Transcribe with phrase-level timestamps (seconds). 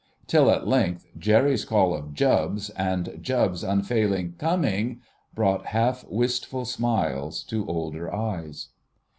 [0.25, 4.99] Till at length Jerry's call of "Jubbs!" and Jubbs' unfailing "Coming!"
[5.35, 8.69] brought half wistful smiles to older eyes.